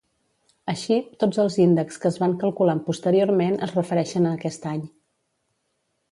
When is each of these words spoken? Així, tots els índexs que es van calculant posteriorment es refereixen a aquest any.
Així, 0.71 0.95
tots 1.23 1.41
els 1.43 1.57
índexs 1.65 2.01
que 2.05 2.09
es 2.09 2.17
van 2.23 2.33
calculant 2.43 2.81
posteriorment 2.87 3.59
es 3.67 3.75
refereixen 3.81 4.25
a 4.29 4.35
aquest 4.39 4.65
any. 4.71 4.81